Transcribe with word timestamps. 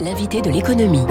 l'invité 0.00 0.40
de 0.42 0.50
l'économie. 0.50 1.04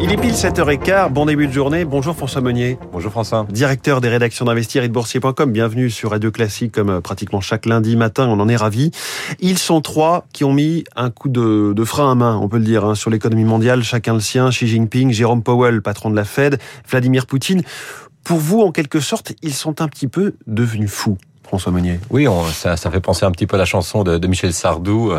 Il 0.00 0.12
est 0.12 0.16
pile 0.16 0.32
7h15, 0.32 1.10
bon 1.10 1.26
début 1.26 1.46
de 1.46 1.52
journée. 1.52 1.84
Bonjour 1.84 2.14
François 2.14 2.40
Meunier. 2.40 2.78
Bonjour 2.92 3.10
François. 3.10 3.46
Directeur 3.50 4.00
des 4.00 4.08
rédactions 4.08 4.44
d'Investir 4.44 4.82
et 4.82 4.88
de 4.88 4.92
Boursier.com. 4.92 5.52
Bienvenue 5.52 5.90
sur 5.90 6.10
Radio 6.10 6.30
Classique 6.30 6.72
comme 6.72 6.90
euh, 6.90 7.00
pratiquement 7.00 7.40
chaque 7.40 7.66
lundi 7.66 7.96
matin. 7.96 8.28
On 8.28 8.40
en 8.40 8.48
est 8.48 8.56
ravis. 8.56 8.90
Ils 9.40 9.58
sont 9.58 9.80
trois 9.80 10.26
qui 10.32 10.44
ont 10.44 10.52
mis 10.52 10.84
un 10.96 11.10
coup 11.10 11.28
de, 11.28 11.72
de 11.74 11.84
frein 11.84 12.12
à 12.12 12.14
main, 12.14 12.38
on 12.40 12.48
peut 12.48 12.58
le 12.58 12.64
dire, 12.64 12.84
hein, 12.84 12.94
sur 12.94 13.10
l'économie 13.10 13.44
mondiale. 13.44 13.82
Chacun 13.82 14.14
le 14.14 14.20
sien. 14.20 14.50
Xi 14.50 14.66
Jinping, 14.66 15.12
Jérôme 15.12 15.42
Powell, 15.42 15.82
patron 15.82 16.10
de 16.10 16.16
la 16.16 16.24
Fed, 16.24 16.58
Vladimir 16.88 17.26
Poutine. 17.26 17.62
Pour 18.24 18.38
vous, 18.38 18.60
en 18.60 18.72
quelque 18.72 19.00
sorte, 19.00 19.32
ils 19.42 19.54
sont 19.54 19.80
un 19.80 19.88
petit 19.88 20.08
peu 20.08 20.34
devenus 20.46 20.90
fous. 20.90 21.18
François 21.42 21.72
Meunier. 21.72 22.00
Oui, 22.10 22.26
on, 22.26 22.44
ça, 22.46 22.76
ça, 22.76 22.90
fait 22.90 23.00
penser 23.00 23.24
un 23.24 23.30
petit 23.30 23.46
peu 23.46 23.54
à 23.54 23.58
la 23.58 23.64
chanson 23.64 24.02
de, 24.02 24.18
de 24.18 24.26
Michel 24.26 24.52
Sardou. 24.52 25.12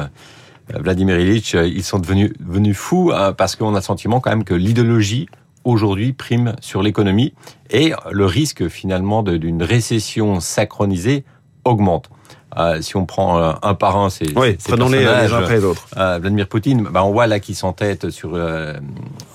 Euh, 0.74 0.80
Vladimir 0.80 1.20
Ilitch, 1.20 1.56
euh, 1.56 1.68
ils 1.68 1.84
sont 1.84 2.00
devenus, 2.00 2.32
devenus 2.40 2.78
fous 2.78 3.12
euh, 3.12 3.32
parce 3.32 3.56
qu'on 3.56 3.74
a 3.74 3.78
le 3.78 3.84
sentiment 3.84 4.20
quand 4.20 4.30
même 4.30 4.44
que 4.44 4.54
l'idéologie 4.54 5.28
aujourd'hui 5.64 6.14
prime 6.14 6.56
sur 6.62 6.82
l'économie 6.82 7.34
et 7.70 7.94
le 8.12 8.26
risque 8.26 8.68
finalement 8.70 9.22
d'une 9.22 9.62
récession 9.64 10.40
synchronisée 10.40 11.26
augmente. 11.66 12.10
Euh, 12.58 12.82
si 12.82 12.96
on 12.96 13.06
prend 13.06 13.38
euh, 13.38 13.52
un 13.62 13.74
par 13.74 13.98
un, 13.98 14.10
c'est 14.10 14.36
oui, 14.38 14.58
prenons-les 14.66 15.00
les 15.00 15.06
uns 15.06 15.34
après 15.34 15.58
les 15.58 15.66
autres. 15.66 15.86
Euh, 15.98 16.18
Vladimir 16.20 16.48
Poutine, 16.48 16.84
bah, 16.84 17.04
on 17.04 17.12
voit 17.12 17.28
là 17.28 17.40
qu'il 17.40 17.56
s'entête 17.56 18.10
sur 18.10 18.40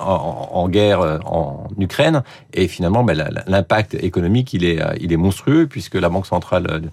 en, 0.01 0.49
en, 0.53 0.69
guerre 0.69 1.21
en 1.27 1.69
Ukraine 1.79 2.23
et 2.55 2.67
finalement 2.69 3.05
bah, 3.05 3.12
l'impact 3.47 3.95
économique 3.95 4.55
il 4.55 4.65
est 4.65 4.81
il 5.01 5.12
est 5.12 5.17
monstrueux 5.17 5.67
puisque 5.67 5.95
la 5.95 6.09
banque 6.09 6.27
centrale 6.27 6.91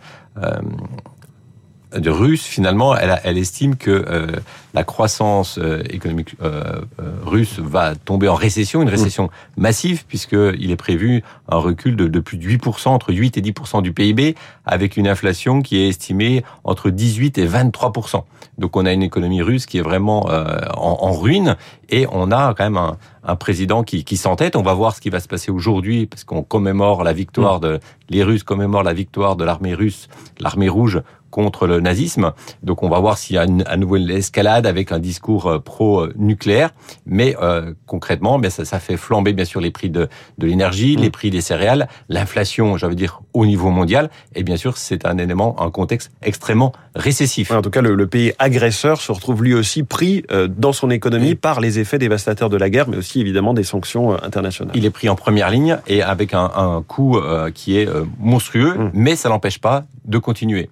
de 1.98 2.10
russe, 2.10 2.44
finalement, 2.44 2.96
elle, 2.96 3.20
elle 3.24 3.38
estime 3.38 3.76
que 3.76 3.90
euh, 3.90 4.28
la 4.74 4.84
croissance 4.84 5.58
euh, 5.58 5.82
économique 5.90 6.36
euh, 6.44 6.82
russe 7.24 7.58
va 7.60 7.96
tomber 7.96 8.28
en 8.28 8.36
récession, 8.36 8.82
une 8.84 8.90
récession 8.90 9.30
massive, 9.58 10.06
puisqu'il 10.06 10.70
est 10.70 10.76
prévu 10.76 11.24
un 11.48 11.58
recul 11.58 11.96
de, 11.96 12.08
de, 12.08 12.20
plus 12.20 12.38
de 12.38 12.48
8%, 12.48 12.90
entre 12.90 13.12
8 13.12 13.38
et 13.38 13.42
10% 13.42 13.82
du 13.82 13.92
PIB, 13.92 14.36
avec 14.66 14.98
une 14.98 15.08
inflation 15.08 15.62
qui 15.64 15.78
est 15.80 15.88
estimée 15.88 16.44
entre 16.64 16.92
18 16.92 17.40
et 17.40 17.48
23%. 17.48 18.24
Donc 18.60 18.76
on 18.76 18.86
a 18.86 18.92
une 18.92 19.04
économie 19.04 19.42
russe 19.42 19.66
qui 19.66 19.78
est 19.78 19.82
vraiment 19.82 20.26
en, 20.26 20.98
en, 21.02 21.14
ruine, 21.14 21.56
et 21.90 22.06
on 22.12 22.32
a 22.32 22.54
quand 22.54 22.66
même 22.66 22.78
un, 22.78 22.98
un 23.24 23.36
président 23.36 23.84
qui, 23.84 24.04
qui 24.04 24.18
s'entête. 24.18 24.56
On 24.56 24.62
va 24.62 24.74
voir 24.74 24.96
ce 24.96 25.02
qui 25.02 25.10
va 25.10 25.20
se 25.20 25.28
passer 25.28 25.52
aujourd'hui, 25.52 26.06
parce 26.06 26.24
qu'on 26.24 26.44
commémore 26.44 27.04
la 27.04 27.14
victoire 27.14 27.60
de... 27.60 27.80
Les 28.10 28.24
Russes 28.24 28.44
commémorent 28.44 28.84
la 28.84 28.94
victoire 28.94 29.36
de 29.36 29.44
l'armée 29.44 29.76
russe, 29.76 30.08
l'armée 30.40 30.70
rouge, 30.70 31.02
contre 31.30 31.68
le 31.68 31.80
nazisme. 31.80 32.34
Donc 32.64 32.84
on 32.84 32.90
va 32.90 33.00
voir 33.00 33.18
s'il 33.18 33.36
y 33.36 33.40
a 33.40 33.46
une, 33.46 33.64
à 33.68 33.78
nouveau 33.78 33.98
une 33.98 34.10
escalade 34.10 34.66
avec 34.66 34.92
un 34.92 35.00
discours 35.00 35.48
euh, 35.48 35.60
pro-nucléaire. 35.60 36.72
Mais 37.06 37.36
euh, 37.42 37.74
concrètement, 37.86 38.40
bien 38.40 38.50
ça, 38.50 38.66
ça, 38.66 38.80
fait 38.80 38.98
flamber 38.98 39.34
bien 39.34 39.46
sûr 39.46 39.62
les 39.62 39.72
prix 39.72 39.90
de, 39.90 40.08
de 40.38 40.48
l'énergie, 40.48 40.98
mm. 40.98 41.02
les 41.02 41.10
prix 41.10 41.30
des 41.30 41.42
céréales, 41.42 41.88
l'inflation, 42.08 42.78
j'avais 42.78 42.96
dire 42.96 43.22
au 43.34 43.46
niveau 43.46 43.70
mondial. 43.70 44.10
Et 44.36 44.44
bien 44.44 44.58
sûr, 44.58 44.78
c'est 44.78 45.06
un 45.06 45.18
élément, 45.18 45.62
un 45.62 45.72
contexte 45.72 46.12
extrêmement 46.22 46.74
récessif. 46.96 47.52
en 47.52 47.62
tout 47.62 47.70
cas, 47.70 47.82
le, 47.82 47.96
le, 47.96 48.08
pays 48.08 48.34
agresseur 48.40 49.00
se 49.00 49.12
retrouve 49.12 49.44
lui 49.44 49.54
aussi 49.54 49.84
pris 49.84 50.24
euh, 50.32 50.48
dans 50.48 50.74
son 50.74 50.90
économie 50.90 51.36
par 51.36 51.60
les 51.62 51.80
effets 51.80 52.00
dévastateurs 52.00 52.50
de 52.50 52.58
la 52.58 52.70
guerre, 52.70 52.90
mais 52.90 52.98
aussi 52.98 53.22
évidemment 53.22 53.54
des 53.54 53.64
sanctions 53.64 54.14
euh, 54.14 54.18
internationales. 54.24 54.74
Il 54.76 54.86
est 54.86 54.90
pris 54.90 55.10
en 55.10 55.16
première 55.16 55.50
ligne 55.50 55.78
et 55.88 56.02
avec 56.02 56.34
un, 56.34 56.50
un 56.56 56.82
coût 56.82 57.20
qui 57.54 57.78
est 57.78 57.88
monstrueux, 58.20 58.74
mm. 58.74 58.92
mais 58.94 59.16
ça 59.16 59.30
n'empêche 59.30 59.60
pas 59.60 59.86
de 60.06 60.18
continuer. 60.18 60.70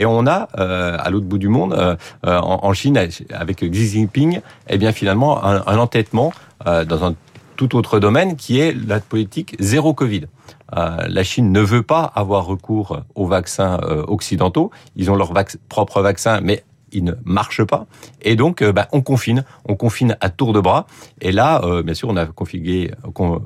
Et 0.00 0.06
on 0.06 0.26
a, 0.26 0.48
euh, 0.58 0.96
à 0.98 1.10
l'autre 1.10 1.26
bout 1.26 1.38
du 1.38 1.48
monde, 1.48 1.74
euh, 1.74 1.94
en, 2.24 2.60
en, 2.62 2.72
Chine, 2.72 2.98
avec 3.30 3.58
Xi 3.58 3.86
Jinping, 3.86 4.40
eh 4.68 4.78
bien 4.78 4.92
finalement 4.92 5.44
un, 5.44 5.76
entêtement 5.76 6.32
euh, 6.66 6.86
dans 6.86 7.04
un 7.04 7.14
tout 7.56 7.76
autre 7.76 8.00
domaine 8.00 8.36
qui 8.36 8.58
est 8.58 8.74
la 8.74 8.98
politique 8.98 9.56
zéro 9.60 9.92
Covid. 9.92 10.22
Euh, 10.74 10.96
la 11.06 11.22
Chine 11.22 11.52
ne 11.52 11.60
veut 11.60 11.82
pas 11.82 12.10
avoir 12.14 12.46
recours 12.46 13.02
aux 13.14 13.26
vaccins 13.26 13.78
occidentaux. 14.08 14.70
Ils 14.96 15.10
ont 15.10 15.16
leur 15.16 15.34
propre 15.68 16.00
vaccin, 16.00 16.40
mais 16.42 16.64
il 16.92 17.04
ne 17.04 17.12
marche 17.24 17.64
pas. 17.64 17.86
Et 18.22 18.36
donc, 18.36 18.62
euh, 18.62 18.72
bah, 18.72 18.88
on 18.92 19.02
confine, 19.02 19.44
on 19.66 19.76
confine 19.76 20.16
à 20.20 20.30
tour 20.30 20.52
de 20.52 20.60
bras. 20.60 20.86
Et 21.20 21.32
là, 21.32 21.62
euh, 21.64 21.82
bien 21.82 21.94
sûr, 21.94 22.08
on 22.08 22.16
a 22.16 22.26
configué, 22.26 22.90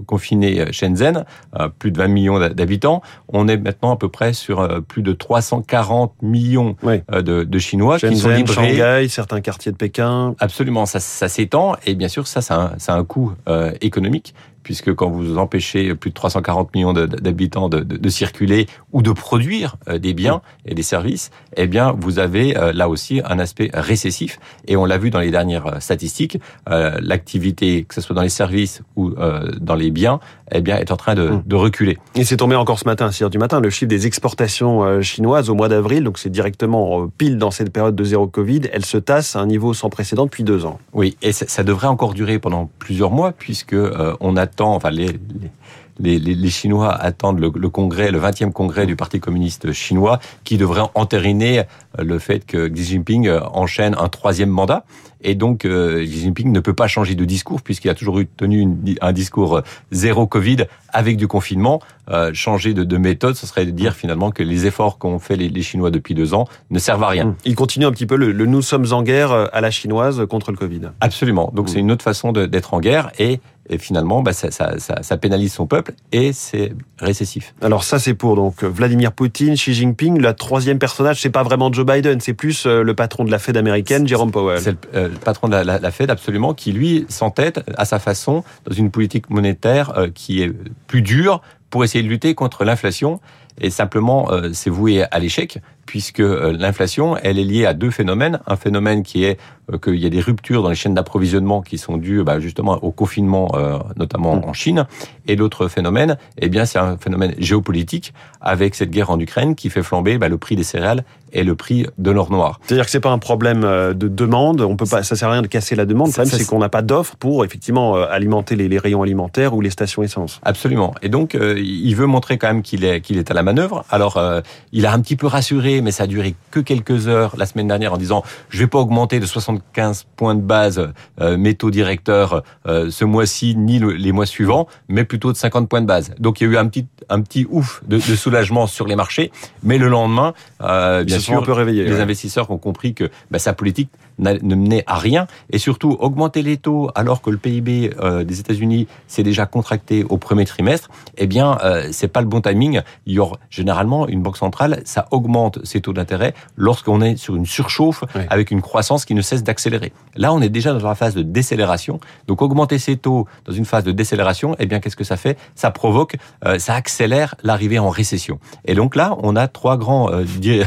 confiné 0.06 0.72
Shenzhen, 0.72 1.24
euh, 1.58 1.68
plus 1.78 1.90
de 1.90 1.98
20 1.98 2.08
millions 2.08 2.38
d'habitants. 2.38 3.02
On 3.28 3.48
est 3.48 3.56
maintenant 3.56 3.92
à 3.92 3.96
peu 3.96 4.08
près 4.08 4.32
sur 4.32 4.82
plus 4.84 5.02
de 5.02 5.12
340 5.12 6.22
millions 6.22 6.76
de, 6.82 7.44
de, 7.44 7.58
Chinois 7.58 7.98
Shenzhen, 7.98 8.14
qui 8.14 8.20
sont 8.20 8.30
livrés. 8.30 8.76
Shanghai, 8.76 9.08
certains 9.08 9.40
quartiers 9.40 9.72
de 9.72 9.76
Pékin. 9.76 10.34
Absolument, 10.38 10.86
ça, 10.86 11.00
ça 11.00 11.28
s'étend. 11.28 11.76
Et 11.86 11.94
bien 11.94 12.08
sûr, 12.08 12.26
ça, 12.26 12.40
ça 12.40 12.72
a 12.88 12.94
un, 12.94 12.98
un 12.98 13.04
coût 13.04 13.32
économique 13.80 14.34
puisque 14.64 14.92
quand 14.94 15.08
vous 15.08 15.38
empêchez 15.38 15.94
plus 15.94 16.10
de 16.10 16.14
340 16.14 16.74
millions 16.74 16.92
d'habitants 16.92 17.68
de, 17.68 17.80
de, 17.80 17.96
de, 17.96 18.08
circuler 18.08 18.66
ou 18.92 19.02
de 19.02 19.12
produire 19.12 19.76
euh, 19.88 19.98
des 19.98 20.14
biens 20.14 20.42
et 20.64 20.74
des 20.74 20.82
services, 20.82 21.30
eh 21.56 21.68
bien, 21.68 21.94
vous 21.96 22.18
avez 22.18 22.56
euh, 22.56 22.72
là 22.72 22.88
aussi 22.88 23.20
un 23.24 23.38
aspect 23.38 23.70
récessif. 23.72 24.40
Et 24.66 24.76
on 24.76 24.86
l'a 24.86 24.98
vu 24.98 25.10
dans 25.10 25.20
les 25.20 25.30
dernières 25.30 25.66
euh, 25.66 25.80
statistiques, 25.80 26.38
l'activité, 26.66 27.84
que 27.84 27.94
ce 27.94 28.00
soit 28.00 28.16
dans 28.16 28.22
les 28.22 28.28
services 28.28 28.82
ou 28.96 29.10
dans 29.10 29.74
les 29.74 29.90
biens, 29.90 30.18
eh 30.52 30.60
bien, 30.60 30.78
est 30.78 30.90
en 30.90 30.96
train 30.96 31.14
de, 31.14 31.28
mmh. 31.28 31.42
de 31.46 31.56
reculer. 31.56 31.98
Et 32.14 32.24
c'est 32.24 32.36
tombé 32.36 32.56
encore 32.56 32.78
ce 32.78 32.84
matin, 32.84 33.06
à 33.06 33.12
6 33.12 33.24
heures 33.24 33.30
du 33.30 33.38
matin, 33.38 33.60
le 33.60 33.70
chiffre 33.70 33.88
des 33.88 34.06
exportations 34.06 35.00
chinoises 35.02 35.50
au 35.50 35.54
mois 35.54 35.68
d'avril, 35.68 36.04
donc 36.04 36.18
c'est 36.18 36.30
directement 36.30 37.08
pile 37.18 37.38
dans 37.38 37.50
cette 37.50 37.72
période 37.72 37.96
de 37.96 38.04
zéro 38.04 38.26
Covid, 38.26 38.62
elle 38.72 38.84
se 38.84 38.98
tasse 38.98 39.36
à 39.36 39.40
un 39.40 39.46
niveau 39.46 39.74
sans 39.74 39.90
précédent 39.90 40.24
depuis 40.24 40.44
deux 40.44 40.64
ans. 40.66 40.78
Oui, 40.92 41.16
et 41.22 41.32
ça, 41.32 41.46
ça 41.48 41.62
devrait 41.62 41.86
encore 41.86 42.14
durer 42.14 42.38
pendant 42.38 42.70
plusieurs 42.78 43.10
mois, 43.10 43.32
puisque 43.32 43.76
on 44.20 44.36
a 44.36 44.46
enfin 44.60 44.90
les, 44.90 45.06
les, 45.06 45.50
les, 45.98 46.50
Chinois 46.50 46.92
attendent 46.92 47.40
le, 47.40 47.50
le, 47.54 47.68
congrès, 47.68 48.10
le 48.10 48.20
20e 48.20 48.52
congrès 48.52 48.86
du 48.86 48.96
Parti 48.96 49.20
communiste 49.20 49.72
chinois, 49.72 50.18
qui 50.44 50.56
devrait 50.56 50.82
entériner 50.94 51.62
le 51.98 52.18
fait 52.18 52.44
que 52.46 52.68
Xi 52.68 52.84
Jinping 52.84 53.30
enchaîne 53.52 53.94
un 53.98 54.08
troisième 54.08 54.50
mandat. 54.50 54.84
Et 55.24 55.34
donc, 55.34 55.64
euh, 55.64 56.04
Xi 56.04 56.20
Jinping 56.20 56.52
ne 56.52 56.60
peut 56.60 56.74
pas 56.74 56.86
changer 56.86 57.14
de 57.14 57.24
discours 57.24 57.62
puisqu'il 57.62 57.88
a 57.88 57.94
toujours 57.94 58.20
eu 58.20 58.26
tenu 58.26 58.60
une, 58.60 58.94
un 59.00 59.12
discours 59.12 59.62
zéro 59.90 60.26
Covid 60.26 60.66
avec 60.92 61.16
du 61.16 61.26
confinement. 61.26 61.80
Euh, 62.10 62.32
changer 62.34 62.74
de, 62.74 62.84
de, 62.84 62.96
méthode, 62.98 63.34
ce 63.34 63.46
serait 63.46 63.64
de 63.64 63.70
dire 63.70 63.94
finalement 63.94 64.30
que 64.30 64.42
les 64.42 64.66
efforts 64.66 64.98
qu'ont 64.98 65.18
fait 65.18 65.36
les, 65.36 65.48
les, 65.48 65.62
Chinois 65.62 65.90
depuis 65.90 66.14
deux 66.14 66.34
ans 66.34 66.46
ne 66.70 66.78
servent 66.78 67.02
à 67.04 67.08
rien. 67.08 67.34
Il 67.46 67.54
continue 67.54 67.86
un 67.86 67.92
petit 67.92 68.04
peu 68.04 68.16
le, 68.16 68.32
le, 68.32 68.44
nous 68.44 68.60
sommes 68.60 68.92
en 68.92 69.02
guerre 69.02 69.32
à 69.32 69.60
la 69.62 69.70
chinoise 69.70 70.26
contre 70.28 70.50
le 70.50 70.58
Covid. 70.58 70.82
Absolument. 71.00 71.50
Donc, 71.54 71.66
mmh. 71.66 71.68
c'est 71.68 71.78
une 71.78 71.90
autre 71.90 72.04
façon 72.04 72.32
d'être 72.32 72.74
en 72.74 72.80
guerre 72.80 73.10
et 73.18 73.40
et 73.68 73.78
finalement, 73.78 74.22
bah, 74.22 74.32
ça, 74.32 74.50
ça, 74.50 74.78
ça, 74.78 75.02
ça, 75.02 75.16
pénalise 75.16 75.52
son 75.52 75.66
peuple 75.66 75.94
et 76.12 76.32
c'est 76.32 76.72
récessif. 76.98 77.54
Alors 77.62 77.82
ça, 77.82 77.98
c'est 77.98 78.14
pour 78.14 78.36
donc 78.36 78.62
Vladimir 78.62 79.12
Poutine, 79.12 79.54
Xi 79.54 79.72
Jinping. 79.72 80.20
Le 80.20 80.34
troisième 80.34 80.78
personnage, 80.78 81.20
c'est 81.20 81.30
pas 81.30 81.42
vraiment 81.42 81.72
Joe 81.72 81.86
Biden, 81.86 82.20
c'est 82.20 82.34
plus 82.34 82.66
euh, 82.66 82.82
le 82.82 82.94
patron 82.94 83.24
de 83.24 83.30
la 83.30 83.38
Fed 83.38 83.56
américaine, 83.56 84.06
Jerome 84.06 84.30
Powell. 84.30 84.60
C'est 84.60 84.72
le, 84.72 84.78
euh, 84.94 85.08
le, 85.08 85.14
patron 85.14 85.48
de 85.48 85.52
la, 85.52 85.64
la, 85.64 85.78
la, 85.78 85.90
Fed, 85.90 86.10
absolument, 86.10 86.52
qui 86.52 86.72
lui 86.72 87.06
s'entête 87.08 87.60
à 87.78 87.86
sa 87.86 87.98
façon 87.98 88.44
dans 88.66 88.74
une 88.74 88.90
politique 88.90 89.30
monétaire 89.30 89.96
euh, 89.96 90.08
qui 90.12 90.42
est 90.42 90.52
plus 90.86 91.02
dure 91.02 91.40
pour 91.70 91.84
essayer 91.84 92.04
de 92.04 92.08
lutter 92.08 92.34
contre 92.34 92.64
l'inflation. 92.64 93.20
Et 93.60 93.70
simplement, 93.70 94.30
euh, 94.30 94.50
c'est 94.52 94.70
voué 94.70 95.04
à 95.10 95.18
l'échec 95.18 95.58
puisque 95.86 96.18
l'inflation, 96.20 97.16
elle 97.18 97.38
est 97.38 97.44
liée 97.44 97.66
à 97.66 97.74
deux 97.74 97.90
phénomènes. 97.90 98.40
Un 98.46 98.56
phénomène 98.56 99.02
qui 99.02 99.24
est 99.24 99.38
qu'il 99.82 99.96
y 99.96 100.06
a 100.06 100.10
des 100.10 100.20
ruptures 100.20 100.62
dans 100.62 100.68
les 100.68 100.74
chaînes 100.74 100.94
d'approvisionnement 100.94 101.62
qui 101.62 101.78
sont 101.78 101.96
dues 101.96 102.22
bah, 102.22 102.40
justement 102.40 102.78
au 102.82 102.90
confinement, 102.90 103.48
euh, 103.54 103.78
notamment 103.96 104.46
en 104.46 104.52
Chine. 104.52 104.86
Et 105.26 105.36
l'autre 105.36 105.68
phénomène, 105.68 106.18
eh 106.38 106.48
bien, 106.48 106.64
c'est 106.64 106.78
un 106.78 106.96
phénomène 106.96 107.34
géopolitique 107.38 108.12
avec 108.40 108.74
cette 108.74 108.90
guerre 108.90 109.10
en 109.10 109.18
Ukraine 109.18 109.54
qui 109.54 109.70
fait 109.70 109.82
flamber 109.82 110.18
bah, 110.18 110.28
le 110.28 110.38
prix 110.38 110.56
des 110.56 110.64
céréales 110.64 111.04
et 111.32 111.42
le 111.42 111.56
prix 111.56 111.86
de 111.98 112.10
l'or 112.10 112.30
noir. 112.30 112.60
C'est-à-dire 112.64 112.84
que 112.84 112.90
c'est 112.90 113.00
pas 113.00 113.10
un 113.10 113.18
problème 113.18 113.62
de 113.62 114.08
demande. 114.08 114.60
On 114.60 114.76
peut 114.76 114.86
pas, 114.86 115.02
ça 115.02 115.16
sert 115.16 115.28
à 115.28 115.32
rien 115.32 115.42
de 115.42 115.48
casser 115.48 115.74
la 115.74 115.84
demande. 115.84 116.08
Le 116.08 116.12
problème, 116.12 116.38
c'est 116.38 116.44
qu'on 116.44 116.60
n'a 116.60 116.68
pas 116.68 116.82
d'offre 116.82 117.16
pour 117.16 117.44
effectivement 117.44 117.96
alimenter 117.96 118.54
les, 118.54 118.68
les, 118.68 118.78
rayons 118.78 119.02
alimentaires 119.02 119.54
ou 119.54 119.60
les 119.60 119.70
stations 119.70 120.02
essence. 120.02 120.40
Absolument. 120.44 120.94
Et 121.02 121.08
donc, 121.08 121.34
euh, 121.34 121.58
il 121.58 121.94
veut 121.94 122.06
montrer 122.06 122.38
quand 122.38 122.48
même 122.48 122.62
qu'il 122.62 122.84
est 122.84 123.00
qu'il 123.00 123.18
est 123.18 123.30
à 123.30 123.34
la 123.34 123.42
manœuvre. 123.42 123.84
Alors, 123.90 124.16
euh, 124.16 124.40
il 124.72 124.86
a 124.86 124.92
un 124.92 125.00
petit 125.00 125.16
peu 125.16 125.26
rassuré 125.26 125.80
mais 125.80 125.90
ça 125.90 126.04
a 126.04 126.06
duré 126.06 126.34
que 126.50 126.60
quelques 126.60 127.08
heures 127.08 127.34
la 127.36 127.46
semaine 127.46 127.68
dernière 127.68 127.92
en 127.92 127.96
disant 127.96 128.22
je 128.48 128.58
vais 128.58 128.66
pas 128.66 128.78
augmenter 128.78 129.20
de 129.20 129.26
75 129.54 130.06
points 130.16 130.34
de 130.34 130.40
base 130.40 130.92
euh, 131.20 131.36
mes 131.36 131.54
taux 131.54 131.70
directeurs 131.70 132.42
euh, 132.66 132.90
ce 132.90 133.04
mois-ci 133.04 133.54
ni 133.56 133.78
le, 133.78 133.92
les 133.92 134.12
mois 134.12 134.26
suivants, 134.26 134.66
mais 134.88 135.04
plutôt 135.04 135.32
de 135.32 135.36
50 135.36 135.68
points 135.68 135.80
de 135.80 135.86
base. 135.86 136.14
Donc 136.18 136.40
il 136.40 136.44
y 136.44 136.50
a 136.50 136.52
eu 136.52 136.56
un 136.56 136.66
petit 136.66 136.86
un 137.08 137.20
petit 137.20 137.46
ouf 137.50 137.82
de, 137.86 137.96
de 137.96 138.16
soulagement 138.16 138.66
sur 138.66 138.86
les 138.86 138.96
marchés, 138.96 139.30
mais 139.62 139.78
le 139.78 139.88
lendemain, 139.88 140.32
euh, 140.62 141.04
bien 141.04 141.18
sûr, 141.18 141.38
un 141.38 141.42
peu 141.42 141.52
réveillés, 141.52 141.84
les 141.84 141.92
ouais. 141.92 142.00
investisseurs 142.00 142.50
ont 142.50 142.58
compris 142.58 142.94
que 142.94 143.10
bah, 143.30 143.38
sa 143.38 143.52
politique 143.52 143.90
ne 144.18 144.54
menait 144.54 144.84
à 144.86 144.96
rien. 144.98 145.26
Et 145.50 145.58
surtout, 145.58 145.96
augmenter 146.00 146.42
les 146.42 146.56
taux 146.56 146.90
alors 146.94 147.22
que 147.22 147.30
le 147.30 147.36
PIB 147.36 147.90
euh, 148.00 148.24
des 148.24 148.40
États-Unis 148.40 148.86
s'est 149.06 149.22
déjà 149.22 149.46
contracté 149.46 150.04
au 150.04 150.18
premier 150.18 150.44
trimestre, 150.44 150.88
eh 151.16 151.26
bien, 151.26 151.58
euh, 151.64 151.88
c'est 151.92 152.08
pas 152.08 152.20
le 152.20 152.26
bon 152.26 152.40
timing. 152.40 152.80
Il 153.06 153.14
y 153.14 153.18
aura, 153.18 153.38
généralement, 153.50 154.06
une 154.08 154.22
banque 154.22 154.36
centrale, 154.36 154.82
ça 154.84 155.06
augmente 155.10 155.64
ses 155.64 155.80
taux 155.80 155.92
d'intérêt 155.92 156.34
lorsqu'on 156.56 157.00
est 157.00 157.16
sur 157.16 157.36
une 157.36 157.46
surchauffe 157.46 158.04
avec 158.28 158.50
une 158.50 158.62
croissance 158.62 159.04
qui 159.04 159.14
ne 159.14 159.22
cesse 159.22 159.42
d'accélérer. 159.42 159.92
Là, 160.16 160.32
on 160.32 160.40
est 160.40 160.48
déjà 160.48 160.72
dans 160.72 160.86
la 160.86 160.94
phase 160.94 161.14
de 161.14 161.22
décélération. 161.22 162.00
Donc, 162.26 162.42
augmenter 162.42 162.78
ses 162.78 162.96
taux 162.96 163.26
dans 163.44 163.52
une 163.52 163.64
phase 163.64 163.84
de 163.84 163.92
décélération, 163.92 164.56
eh 164.58 164.66
bien, 164.66 164.80
qu'est-ce 164.80 164.96
que 164.96 165.04
ça 165.04 165.16
fait? 165.16 165.38
Ça 165.54 165.70
provoque, 165.70 166.16
euh, 166.44 166.58
ça 166.58 166.74
accélère 166.74 167.34
l'arrivée 167.42 167.78
en 167.78 167.90
récession. 167.90 168.38
Et 168.64 168.74
donc 168.74 168.96
là, 168.96 169.16
on 169.22 169.36
a 169.36 169.48
trois 169.48 169.76
grands, 169.76 170.10
euh, 170.10 170.24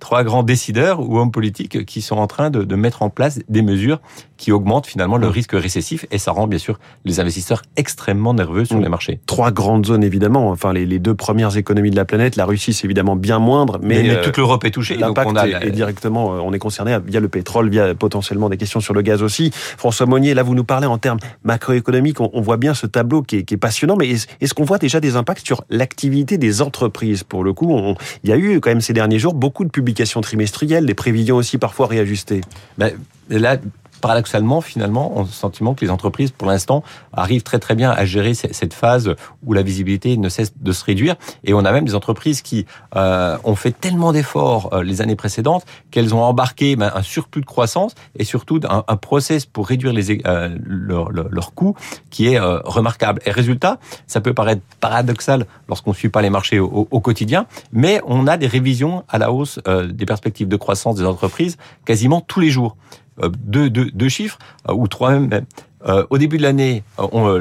trois 0.00 0.24
grands 0.24 0.42
décideurs 0.42 1.00
ou 1.00 1.18
hommes 1.18 1.32
politiques 1.32 1.84
qui 1.84 2.02
sont 2.02 2.16
en 2.16 2.26
train 2.26 2.50
de, 2.50 2.64
de 2.64 2.76
mettre 2.76 2.89
en 2.98 3.10
place 3.10 3.40
des 3.48 3.62
mesures 3.62 4.00
qui 4.36 4.52
augmentent 4.52 4.86
finalement 4.86 5.18
le 5.18 5.28
risque 5.28 5.52
récessif 5.52 6.06
et 6.10 6.18
ça 6.18 6.32
rend 6.32 6.46
bien 6.46 6.58
sûr 6.58 6.78
les 7.04 7.20
investisseurs 7.20 7.62
extrêmement 7.76 8.32
nerveux 8.32 8.64
sur 8.64 8.78
les 8.78 8.88
marchés. 8.88 9.20
Trois 9.26 9.50
grandes 9.50 9.86
zones 9.86 10.02
évidemment, 10.02 10.48
enfin 10.48 10.72
les, 10.72 10.86
les, 10.86 10.98
deux 10.98 11.14
premières 11.14 11.56
économies 11.56 11.90
de 11.90 11.96
la 11.96 12.06
planète. 12.06 12.36
La 12.36 12.46
Russie 12.46 12.72
c'est 12.72 12.86
évidemment 12.86 13.16
bien 13.16 13.38
moindre, 13.38 13.78
mais, 13.82 14.02
mais, 14.02 14.22
toute 14.22 14.38
l'Europe 14.38 14.64
est 14.64 14.70
touchée. 14.70 14.96
L'impact 14.96 15.30
on 15.30 15.36
a... 15.36 15.46
est, 15.46 15.70
directement, 15.70 16.30
on 16.30 16.52
est 16.52 16.58
concerné 16.58 16.96
via 17.06 17.20
le 17.20 17.28
pétrole, 17.28 17.68
via 17.68 17.94
potentiellement 17.94 18.48
des 18.48 18.56
questions 18.56 18.80
sur 18.80 18.94
le 18.94 19.02
gaz 19.02 19.22
aussi. 19.22 19.50
François 19.52 20.06
Monnier, 20.06 20.32
là 20.32 20.42
vous 20.42 20.54
nous 20.54 20.64
parlez 20.64 20.86
en 20.86 20.98
termes 20.98 21.18
macroéconomiques, 21.44 22.20
on, 22.20 22.30
on 22.32 22.40
voit 22.40 22.56
bien 22.56 22.72
ce 22.72 22.86
tableau 22.86 23.22
qui 23.22 23.36
est, 23.36 23.42
qui 23.42 23.54
est 23.54 23.58
passionnant, 23.58 23.96
mais 23.96 24.08
est-ce 24.08 24.26
est 24.40 24.54
qu'on 24.54 24.64
voit 24.64 24.78
déjà 24.78 25.00
des 25.00 25.16
impacts 25.16 25.44
sur 25.44 25.64
l'activité 25.68 26.38
des 26.38 26.62
entreprises? 26.62 27.24
Pour 27.24 27.44
le 27.44 27.52
coup, 27.52 27.72
on, 27.72 27.94
il 28.24 28.30
y 28.30 28.32
a 28.32 28.36
eu 28.36 28.60
quand 28.60 28.70
même 28.70 28.80
ces 28.80 28.92
derniers 28.92 29.18
jours 29.18 29.34
beaucoup 29.34 29.64
de 29.64 29.70
publications 29.70 30.20
trimestrielles, 30.20 30.86
des 30.86 30.94
prévisions 30.94 31.36
aussi 31.36 31.58
parfois 31.58 31.86
réajustées. 31.86 32.40
Ben, 32.80 32.96
là, 33.28 33.58
paradoxalement, 34.00 34.60
finalement, 34.60 35.12
on 35.14 35.20
a 35.20 35.24
le 35.24 35.28
sentiment 35.28 35.74
que 35.74 35.84
les 35.84 35.90
entreprises, 35.90 36.30
pour 36.30 36.48
l'instant, 36.48 36.82
arrivent 37.12 37.42
très 37.42 37.58
très 37.58 37.74
bien 37.74 37.90
à 37.90 38.04
gérer 38.04 38.34
cette 38.34 38.74
phase 38.74 39.14
où 39.44 39.52
la 39.52 39.62
visibilité 39.62 40.16
ne 40.16 40.28
cesse 40.28 40.52
de 40.58 40.72
se 40.72 40.84
réduire. 40.84 41.16
Et 41.44 41.54
on 41.54 41.64
a 41.64 41.72
même 41.72 41.84
des 41.84 41.94
entreprises 41.94 42.42
qui 42.42 42.66
euh, 42.96 43.36
ont 43.44 43.54
fait 43.54 43.72
tellement 43.72 44.12
d'efforts 44.12 44.70
euh, 44.72 44.82
les 44.82 45.00
années 45.00 45.16
précédentes 45.16 45.64
qu'elles 45.90 46.14
ont 46.14 46.22
embarqué 46.22 46.76
ben, 46.76 46.90
un 46.94 47.02
surplus 47.02 47.42
de 47.42 47.46
croissance 47.46 47.94
et 48.16 48.24
surtout 48.24 48.60
un, 48.68 48.84
un 48.86 48.96
process 48.96 49.46
pour 49.46 49.66
réduire 49.66 49.92
euh, 50.26 50.56
leurs 50.64 51.10
leur 51.10 51.54
coûts 51.54 51.74
qui 52.10 52.26
est 52.26 52.38
remarquable. 52.38 53.20
Et 53.26 53.30
résultat, 53.30 53.78
ça 54.06 54.20
peut 54.20 54.34
paraître 54.34 54.62
paradoxal 54.80 55.46
lorsqu'on 55.68 55.90
ne 55.90 55.96
suit 55.96 56.08
pas 56.08 56.22
les 56.22 56.30
marchés 56.30 56.58
au, 56.58 57.00
quotidien, 57.00 57.46
mais 57.72 58.00
on 58.06 58.26
a 58.26 58.36
des 58.36 58.46
révisions 58.46 59.04
à 59.08 59.18
la 59.18 59.32
hausse 59.32 59.58
des 59.88 60.06
perspectives 60.06 60.48
de 60.48 60.56
croissance 60.56 60.96
des 60.96 61.04
entreprises 61.04 61.56
quasiment 61.84 62.20
tous 62.20 62.40
les 62.40 62.50
jours. 62.50 62.76
Euh, 63.22 63.30
deux, 63.38 63.70
deux, 63.70 63.90
deux 63.92 64.08
chiffres, 64.08 64.38
euh, 64.68 64.74
ou 64.74 64.88
trois 64.88 65.10
même. 65.10 65.44
Euh, 65.86 66.04
au 66.10 66.18
début 66.18 66.36
de 66.36 66.42
l'année, 66.42 66.82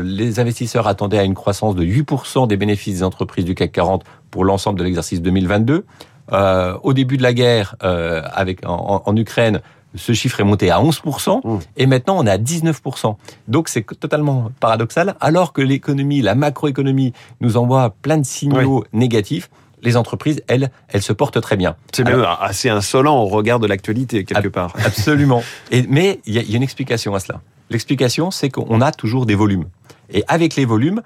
les 0.01 0.39
investisseurs 0.39 0.87
attendaient 0.87 1.19
à 1.19 1.23
une 1.23 1.33
croissance 1.33 1.75
de 1.75 1.83
8% 1.83 2.47
des 2.47 2.55
bénéfices 2.55 2.95
des 2.95 3.03
entreprises 3.03 3.45
du 3.45 3.53
CAC 3.53 3.71
40 3.73 4.03
pour 4.31 4.45
l'ensemble 4.45 4.79
de 4.79 4.83
l'exercice 4.83 5.21
2022. 5.21 5.85
Euh, 6.31 6.77
au 6.83 6.93
début 6.93 7.17
de 7.17 7.23
la 7.23 7.33
guerre 7.33 7.75
euh, 7.83 8.21
avec 8.33 8.65
en, 8.65 9.01
en, 9.03 9.17
Ukraine, 9.17 9.61
ce 9.95 10.13
chiffre 10.13 10.39
est 10.39 10.43
monté 10.43 10.69
à 10.69 10.79
11%, 10.79 11.41
mmh. 11.43 11.59
et 11.77 11.87
maintenant 11.87 12.17
on 12.19 12.27
est 12.27 12.31
à 12.31 12.37
19%. 12.37 13.15
Donc 13.47 13.67
c'est 13.67 13.83
totalement 13.99 14.51
paradoxal, 14.59 15.15
alors 15.19 15.53
que 15.53 15.61
l'économie, 15.61 16.21
la 16.21 16.35
macroéconomie, 16.35 17.13
nous 17.41 17.57
envoie 17.57 17.95
plein 18.03 18.19
de 18.19 18.25
signaux 18.25 18.81
oui. 18.81 18.99
négatifs 18.99 19.49
les 19.81 19.97
entreprises, 19.97 20.41
elles, 20.47 20.71
elles 20.87 21.01
se 21.01 21.13
portent 21.13 21.41
très 21.41 21.57
bien. 21.57 21.75
C'est 21.93 22.03
même 22.03 22.25
assez 22.39 22.69
insolent 22.69 23.17
au 23.17 23.25
regard 23.25 23.59
de 23.59 23.67
l'actualité, 23.67 24.25
quelque 24.25 24.47
part. 24.47 24.73
Absolument. 24.85 25.43
Et, 25.71 25.85
mais 25.87 26.19
il 26.25 26.35
y, 26.35 26.51
y, 26.51 26.53
a 26.53 26.57
une 26.57 26.63
explication 26.63 27.15
à 27.15 27.19
cela. 27.19 27.41
L'explication, 27.69 28.31
c'est 28.31 28.49
qu'on 28.49 28.81
a 28.81 28.91
toujours 28.91 29.25
des 29.25 29.35
volumes. 29.35 29.65
Et 30.11 30.23
avec 30.27 30.55
les 30.55 30.65
volumes, 30.65 31.01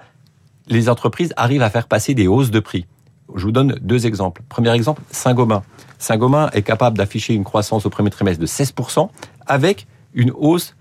les 0.68 0.88
entreprises 0.88 1.32
arrivent 1.36 1.62
à 1.62 1.70
faire 1.70 1.86
passer 1.86 2.14
des 2.14 2.26
hausses 2.26 2.50
de 2.50 2.60
prix. 2.60 2.86
Je 3.34 3.44
vous 3.44 3.52
donne 3.52 3.78
deux 3.80 4.06
exemples. 4.06 4.42
Premier 4.48 4.72
exemple, 4.72 5.02
Saint-Gobain. 5.10 5.62
Saint-Gobain 5.98 6.50
est 6.52 6.62
capable 6.62 6.98
d'afficher 6.98 7.34
une 7.34 7.44
croissance 7.44 7.86
au 7.86 7.90
premier 7.90 8.10
trimestre 8.10 8.40
de 8.40 8.46
16% 8.46 9.08
avec 9.46 9.86
une 10.12 10.30
hausse 10.30 10.76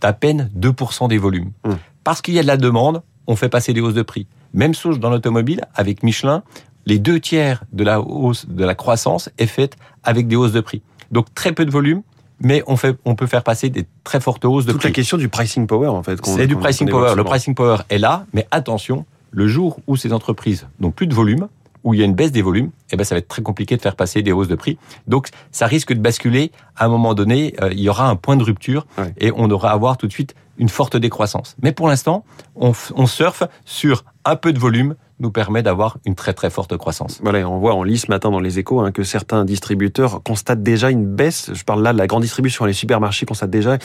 d'à 0.00 0.12
peine 0.12 0.50
2% 0.56 1.08
des 1.08 1.18
volumes. 1.18 1.52
Mmh. 1.64 1.72
Parce 2.04 2.22
qu'il 2.22 2.34
y 2.34 2.38
a 2.38 2.42
de 2.42 2.46
la 2.46 2.56
demande, 2.56 3.02
on 3.26 3.36
fait 3.36 3.48
passer 3.48 3.72
des 3.72 3.80
hausses 3.80 3.94
de 3.94 4.02
prix. 4.02 4.26
Même 4.54 4.74
chose 4.74 5.00
dans 5.00 5.10
l'automobile 5.10 5.62
avec 5.74 6.02
Michelin, 6.02 6.42
les 6.88 6.98
deux 6.98 7.20
tiers 7.20 7.62
de 7.72 7.84
la 7.84 8.00
hausse 8.00 8.46
de 8.48 8.64
la 8.64 8.74
croissance 8.74 9.28
est 9.38 9.46
faite 9.46 9.76
avec 10.02 10.26
des 10.26 10.36
hausses 10.36 10.52
de 10.52 10.60
prix. 10.60 10.82
Donc 11.12 11.32
très 11.34 11.52
peu 11.52 11.66
de 11.66 11.70
volume, 11.70 12.02
mais 12.40 12.62
on, 12.66 12.76
fait, 12.76 12.96
on 13.04 13.14
peut 13.14 13.26
faire 13.26 13.42
passer 13.42 13.68
des 13.68 13.84
très 14.04 14.20
fortes 14.20 14.44
hausses 14.44 14.64
de 14.64 14.72
Toute 14.72 14.80
prix. 14.80 14.88
la 14.88 14.94
question 14.94 15.18
du 15.18 15.28
pricing 15.28 15.66
power, 15.66 15.88
en 15.88 16.02
fait. 16.02 16.18
C'est 16.24 16.46
du 16.46 16.56
pricing 16.56 16.88
power. 16.88 17.14
Le 17.14 17.24
pricing 17.24 17.54
power 17.54 17.78
est 17.90 17.98
là, 17.98 18.24
mais 18.32 18.46
attention, 18.50 19.04
le 19.30 19.46
jour 19.46 19.80
où 19.86 19.96
ces 19.96 20.12
entreprises 20.14 20.66
n'ont 20.80 20.90
plus 20.90 21.06
de 21.06 21.14
volume, 21.14 21.48
où 21.84 21.92
il 21.94 22.00
y 22.00 22.02
a 22.02 22.06
une 22.06 22.14
baisse 22.14 22.32
des 22.32 22.42
volumes, 22.42 22.70
eh 22.90 22.96
ben 22.96 23.04
ça 23.04 23.14
va 23.14 23.18
être 23.18 23.28
très 23.28 23.42
compliqué 23.42 23.76
de 23.76 23.82
faire 23.82 23.94
passer 23.94 24.22
des 24.22 24.32
hausses 24.32 24.48
de 24.48 24.54
prix. 24.54 24.78
Donc 25.06 25.28
ça 25.52 25.66
risque 25.66 25.92
de 25.92 26.00
basculer. 26.00 26.52
À 26.74 26.86
un 26.86 26.88
moment 26.88 27.14
donné, 27.14 27.54
euh, 27.60 27.70
il 27.72 27.80
y 27.80 27.88
aura 27.88 28.08
un 28.08 28.16
point 28.16 28.36
de 28.36 28.42
rupture 28.42 28.86
ouais. 28.96 29.12
et 29.18 29.30
on 29.34 29.46
devra 29.46 29.72
avoir 29.72 29.96
tout 29.96 30.06
de 30.06 30.12
suite 30.12 30.34
une 30.56 30.68
forte 30.68 30.96
décroissance. 30.96 31.54
Mais 31.62 31.72
pour 31.72 31.86
l'instant, 31.88 32.24
on, 32.56 32.72
on 32.94 33.06
surfe 33.06 33.42
sur 33.64 34.04
un 34.24 34.36
peu 34.36 34.52
de 34.52 34.58
volume 34.58 34.96
nous 35.20 35.30
permet 35.30 35.62
d'avoir 35.62 35.98
une 36.04 36.14
très 36.14 36.32
très 36.32 36.50
forte 36.50 36.76
croissance. 36.76 37.20
Voilà, 37.22 37.48
on 37.48 37.58
voit, 37.58 37.74
on 37.74 37.82
lit 37.82 37.98
ce 37.98 38.08
matin 38.08 38.30
dans 38.30 38.40
les 38.40 38.58
échos 38.58 38.80
hein, 38.80 38.92
que 38.92 39.02
certains 39.02 39.44
distributeurs 39.44 40.22
constatent 40.22 40.62
déjà 40.62 40.90
une 40.90 41.06
baisse, 41.06 41.50
je 41.52 41.64
parle 41.64 41.82
là 41.82 41.92
de 41.92 41.98
la 41.98 42.06
grande 42.06 42.22
distribution, 42.22 42.64
les 42.64 42.72
supermarchés 42.72 43.26
constatent 43.26 43.50
déjà 43.50 43.78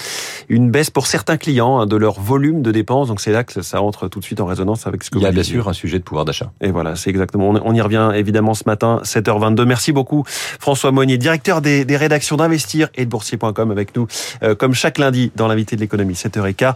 une 0.49 0.69
baisse 0.69 0.89
pour 0.89 1.07
certains 1.07 1.37
clients 1.37 1.79
hein, 1.79 1.85
de 1.87 1.95
leur 1.95 2.19
volume 2.19 2.61
de 2.61 2.71
dépenses, 2.71 3.07
donc 3.07 3.21
c'est 3.21 3.31
là 3.31 3.43
que 3.43 3.61
ça 3.61 3.81
entre 3.81 4.07
tout 4.07 4.19
de 4.19 4.25
suite 4.25 4.41
en 4.41 4.45
résonance 4.45 4.85
avec 4.85 5.03
ce 5.03 5.09
que 5.09 5.17
Il 5.17 5.23
y 5.23 5.25
a 5.25 5.31
bien 5.31 5.43
sûr 5.43 5.67
un 5.67 5.73
sujet 5.73 5.97
de 5.97 6.03
pouvoir 6.03 6.25
d'achat. 6.25 6.51
Et 6.61 6.71
voilà, 6.71 6.95
c'est 6.95 7.09
exactement, 7.09 7.49
on 7.49 7.73
y 7.73 7.81
revient 7.81 8.11
évidemment 8.15 8.53
ce 8.53 8.63
matin, 8.65 9.01
7h22. 9.03 9.65
Merci 9.65 9.91
beaucoup 9.91 10.23
François 10.27 10.91
Monnier, 10.91 11.17
directeur 11.17 11.61
des, 11.61 11.85
des 11.85 11.97
rédactions 11.97 12.37
d'Investir 12.37 12.89
et 12.95 13.05
de 13.05 13.09
Boursier.com 13.09 13.71
avec 13.71 13.95
nous, 13.95 14.07
euh, 14.43 14.55
comme 14.55 14.73
chaque 14.73 14.97
lundi 14.97 15.31
dans 15.35 15.47
l'invité 15.47 15.75
de 15.75 15.81
l'économie, 15.81 16.13
7h15. 16.13 16.73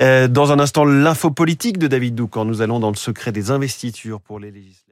Euh, 0.00 0.28
dans 0.28 0.52
un 0.52 0.58
instant, 0.58 0.84
l'info 0.84 1.30
politique 1.30 1.78
de 1.78 1.86
David 1.86 2.14
Doucan, 2.14 2.44
nous 2.44 2.62
allons 2.62 2.80
dans 2.80 2.90
le 2.90 2.96
secret 2.96 3.32
des 3.32 3.50
investitures 3.50 3.97
pour 4.20 4.38
les 4.40 4.50
législatives. 4.50 4.87